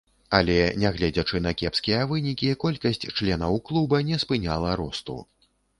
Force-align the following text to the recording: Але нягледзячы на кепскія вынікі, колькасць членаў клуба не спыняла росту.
Але 0.37 0.55
нягледзячы 0.83 1.41
на 1.47 1.53
кепскія 1.61 2.01
вынікі, 2.13 2.49
колькасць 2.67 3.01
членаў 3.17 3.63
клуба 3.69 4.05
не 4.13 4.17
спыняла 4.27 4.71
росту. 4.85 5.23